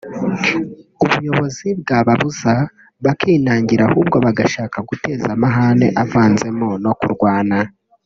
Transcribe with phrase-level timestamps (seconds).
[1.03, 2.53] ubuyobozi bwababuza
[3.05, 7.57] bakinangira ahubwo bagashaka guteza amahane avanzemo no kurwana